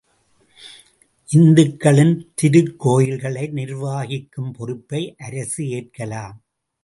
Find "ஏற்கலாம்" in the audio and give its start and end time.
5.69-6.37